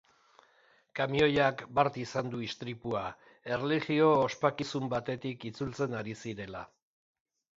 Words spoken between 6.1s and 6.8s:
zirela.